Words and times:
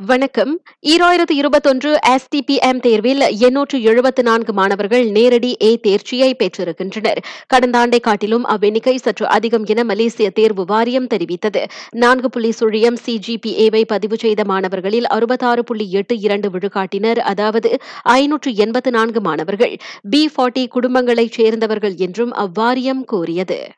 வணக்கம். 0.00 0.60
ஈராயிரத்து 0.82 1.30
இருபத்தொன்று 1.30 1.98
எஸ்டிபிஎம் 2.06 2.80
தேர்வில் 2.80 3.20
எண்ணூற்று 3.20 3.82
எழுபத்து 3.82 4.22
நான்கு 4.22 4.52
மாணவர்கள் 4.52 5.04
நேரடி 5.10 5.56
ஏ 5.62 5.80
தேர்ச்சியை 5.82 6.34
பெற்றிருக்கின்றனர். 6.34 7.20
கடந்த 7.46 7.78
ஆண்டை 7.78 8.00
காட்டிலும் 8.00 8.44
அவ்வெண்ணிக்கை 8.44 8.94
சற்று 8.94 9.28
அதிகம் 9.28 9.64
என 9.64 9.84
மலேசிய 9.84 10.30
தேர்வு 10.30 10.64
வாரியம் 10.64 11.06
தெரிவித்தது. 11.06 11.64
நான்கு 11.90 12.30
புள்ளி 12.30 12.52
சுழியம் 12.60 12.96
சிஜிபிஏவை 13.06 13.82
பதிவு 13.86 14.16
செய்த 14.16 14.44
மாணவர்களில் 14.44 15.06
அறுபத்தாறு 15.06 15.64
புள்ளி 15.64 15.90
எட்டு 15.90 16.18
இரண்டு 16.18 16.50
விழுக்காட்டினர் 16.50 17.18
அதாவது 17.18 17.76
ஐநூற்று 18.02 18.54
எண்பத்து 18.54 18.90
நான்கு 18.90 19.20
மாணவர்கள். 19.20 19.76
பி 20.10 20.30
ஃபார்ட்டி 20.36 20.66
குடும்பங்களைச் 20.74 21.32
சேர்ந்தவர்கள் 21.32 21.94
என்றும் 21.96 22.32
அவ்வாரியம் 22.32 23.04
கூறியது. 23.04 23.70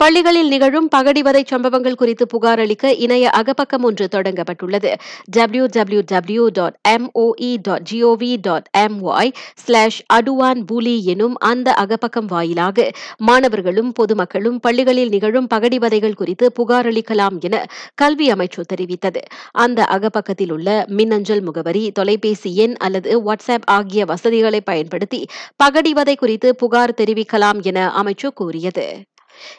பள்ளிகளில் 0.00 0.48
நிகழும் 0.48 0.88
பகடிவதை 0.96 1.42
சம்பவங்கள் 1.46 1.94
குறித்து 1.94 2.26
புகார் 2.26 2.58
அளிக்க 2.58 2.92
இணைய 2.94 3.30
அகப்பக்கம் 3.36 3.82
ஒன்று 3.82 4.08
தொடங்கப்பட்டுள்ளது. 4.10 4.94
W 5.24 5.64
W 5.66 6.00
W 6.06 6.48
dot 6.48 6.76
MOE 6.88 7.56
dot 7.62 7.86
GOV 7.92 8.36
dot 8.40 8.68
MY 8.78 9.32
slash 9.54 10.04
அடுவான் 10.12 10.62
பூலி 10.72 11.02
எனும் 11.02 11.36
அந்த 11.38 11.74
அகப்பக்கம் 11.80 12.26
வாயிலாக 12.26 12.90
மாணவர்களும் 13.16 13.92
பொதுமக்களும் 13.92 14.58
பள்ளிகளில் 14.60 15.08
நிகழும் 15.08 15.46
பகடிவதைகள் 15.54 16.14
குறித்து 16.14 16.52
புகார் 16.52 16.86
அளிக்கலாம் 16.86 17.38
என 17.40 17.66
கல்வி 17.94 18.28
அமைச்சு 18.32 18.64
தெரிவித்தது. 18.74 19.22
அந்த 19.52 19.84
அகப்பக்கத்தில் 19.84 20.50
உள்ள 20.50 20.84
மின்னஞ்சல் 20.86 21.42
முகவரி 21.42 21.90
தொலைபேசி 21.90 22.56
எண் 22.56 22.74
அல்லது 22.78 23.20
வாட்ஸ்அப் 23.22 23.68
ஆகிய 23.78 24.04
வசதிகளை 24.04 24.60
பயன்படுத்தி 24.60 25.22
பகடிவதை 25.64 26.16
குறித்து 26.16 26.54
புகார் 26.54 26.98
தெரிவிக்கலாம் 27.00 27.62
என 27.62 27.92
அமைச்சு 28.02 28.28
கூறியது. 28.34 28.88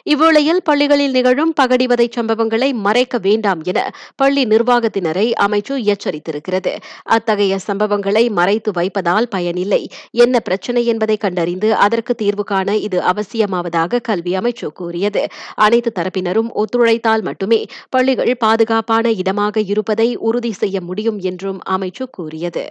இவ்வேளையில் 0.04 0.62
பள்ளிகளில் 0.64 1.10
நிகழும் 1.10 1.52
பகடிவதை 1.60 2.08
சம்பவங்களை 2.16 2.72
மறைக்க 2.72 3.18
வேண்டாம் 3.18 3.62
என 3.62 3.90
பள்ளி 4.16 4.44
நிர்வாகத்தினரை 4.44 5.26
அமைச்சு 5.40 5.92
எச்சரித்திருக்கிறது. 5.92 6.72
அத்தகைய 7.02 7.58
சம்பவங்களை 7.66 8.30
மறைத்து 8.30 8.72
வைப்பதால் 8.72 9.28
பயனில்லை. 9.28 9.88
என்ன 10.10 10.40
பிரச்சனை 10.40 10.86
என்பதை 10.86 11.16
கண்டறிந்து 11.16 11.74
அதற்கு 11.74 12.14
தீர்வு 12.14 12.44
காண 12.44 12.76
இது 12.76 13.00
அவசியமாவதாக 13.00 14.00
கல்வி 14.00 14.34
அமைச்சு 14.38 14.66
கூறியது. 14.66 15.26
அனைத்து 15.54 15.92
தரப்பினரும் 15.94 16.50
ஒத்துழைத்தால் 16.54 17.22
மட்டுமே 17.22 17.66
பள்ளிகள் 17.88 18.36
பாதுகாப்பான 18.36 19.10
இடமாக 19.12 19.60
இருப்பதை 19.60 20.16
உறுதி 20.16 20.52
செய்ய 20.52 20.80
முடியும் 20.80 21.18
என்றும் 21.18 21.60
அமைச்சு 21.70 22.04
கூறியது. 22.10 22.64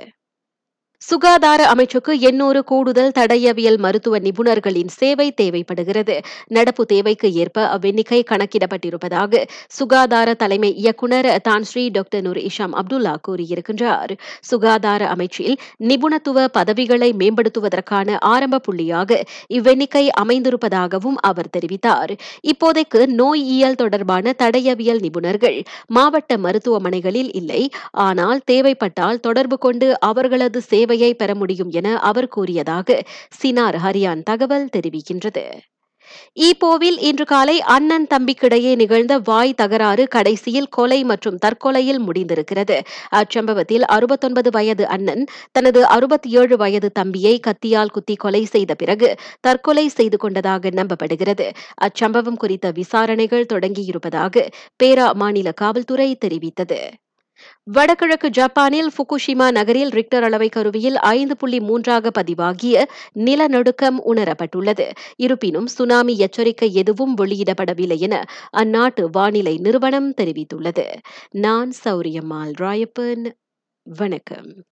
சுகாதார 1.02 1.61
அமைச்சுக்கு 1.73 2.13
எண்ணூறு 2.19 2.59
கூடுதல் 2.63 3.13
தடயவியல் 3.19 3.77
மருத்துவ 3.77 4.17
நிபுணர்களின் 4.19 4.91
சேவை 4.97 5.25
தேவைப்படுகிறது. 5.31 6.16
நடப்பு 6.47 6.83
தேவைக்கு 6.85 7.33
ஏற்ப 7.33 7.63
அவ்வெண்ணிக்கை 7.75 8.19
கணக்கிடப்பட்டிருப்பதாக 8.31 9.41
சுகாதார 9.77 10.33
தலைமை 10.33 10.69
இயக்குநர் 10.75 11.29
Tan Sri 11.41 11.83
doctor 11.89 12.22
Noor 12.22 12.39
Isham 12.49 12.75
Abdullah 12.81 13.13
கூறியிருக்கின்றார். 13.27 14.13
சுகாதார 14.41 15.02
அமைச்சில் 15.16 15.55
நிபுணத்துவ 15.89 16.45
பதவிகளை 16.57 17.09
மேம்படுத்துவதற்கான 17.13 18.17
ஆரம்ப 18.33 18.61
புள்ளியாக 18.67 19.19
இவ்வெண்ணிக்கை 19.49 20.05
அமைந்திருப்பதாகவும் 20.23 21.17
அவர் 21.31 21.52
தெரிவித்தார். 21.57 22.13
இப்போதைக்கு 22.53 23.02
நோயியல் 23.22 23.75
தொடர்பான 23.75 24.35
தடயவியல் 24.44 25.03
நிபுணர்கள் 25.07 25.59
மாவட்ட 25.88 26.38
மருத்துவமனைகளில் 26.38 27.33
இல்லை. 27.33 27.61
ஆனால் 28.07 28.39
தேவைப்பட்டால் 28.45 29.19
தொடர்பு 29.19 29.57
கொண்டு 29.57 29.89
அவர்களது 29.99 30.61
சேவை 30.61 30.91
சேவையை 30.92 31.11
பெற 31.14 31.31
முடியும் 31.36 31.72
என 31.72 31.97
அவர் 32.00 32.28
கூறியதாக 32.28 33.02
சினார் 33.42 33.78
ஹரியான் 33.84 34.23
தகவல் 34.23 34.72
தெரிவிக்கின்றது. 34.78 35.44
ஈப்போவில் 36.42 36.97
இன்று 37.00 37.25
காலை 37.25 37.56
அண்ணன் 37.73 38.08
தம்பிக்கிடையே 38.14 38.72
நிகழ்ந்த 38.75 39.14
வாய் 39.19 39.53
தகராறு 39.53 40.03
கடைசியில் 40.08 40.67
கொலை 40.69 40.97
மற்றும் 41.03 41.38
தற்கொலையில் 41.38 42.02
முடிந்திருக்கிறது. 42.08 42.78
அச்சம்பவத்தில் 43.09 43.86
அறுபத்தொன்பது 43.95 44.50
வயது 44.50 44.86
அண்ணன் 44.88 45.23
தனது 45.52 45.84
அறுபத்தி 45.86 46.31
ஏழு 46.31 46.58
வயது 46.58 46.89
தம்பியை 46.92 47.36
கத்தியால் 47.47 47.94
குத்தி 47.94 48.16
கொலை 48.16 48.44
செய்த 48.45 48.75
பிறகு 48.75 49.12
தற்கொலை 49.39 49.86
செய்து 49.88 50.17
கொண்டதாக 50.17 50.73
நம்பப்படுகிறது. 50.80 51.47
அச்சம்பவம் 51.88 52.41
குறித்த 52.44 52.72
விசாரணைகள் 52.72 53.50
தொடங்கியிருப்பதாக 53.53 54.46
பேரா 54.84 55.08
மாநில 55.13 55.52
காவல்துறை 55.52 56.09
தெரிவித்தது. 56.25 56.81
வடகிழக்கு 57.63 58.29
ஜப்பானில் 58.29 58.91
புகுஷிமா 58.97 59.52
நகரில் 59.52 59.90
ரிக்டர் 59.90 60.24
அளவை 60.24 60.50
கருவியில் 60.50 60.97
ஐந்து 60.97 61.38
புள்ளி 61.38 61.59
மூன்றாக 61.59 62.12
பதிவாகிய 62.22 62.84
நிலநடுக்கம் 63.13 64.00
உணரப்பட்டுள்ளது. 64.06 64.91
இருப்பினும் 65.16 65.68
சுனாமி 65.68 66.18
எச்சரிக்கை 66.18 66.74
எதுவும் 66.74 67.18
வெளியிடப்படவில்லை 67.18 67.97
என 67.97 68.25
அந்நாட்டு 68.57 69.06
வானிலை 69.12 69.57
நிறுவனம் 69.57 70.13
தெரிவித்துள்ளது. 70.13 70.85
நான் 71.29 71.72
சௌரியம்மாள் 71.84 72.53
ராயப்பன். 72.62 73.31
வணக்கம். 73.84 74.63